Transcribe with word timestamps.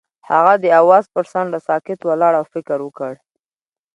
هغه 0.29 0.53
د 0.63 0.65
اواز 0.81 1.03
پر 1.13 1.25
څنډه 1.31 1.59
ساکت 1.67 1.99
ولاړ 2.03 2.33
او 2.39 2.45
فکر 2.53 2.77
وکړ. 2.83 3.13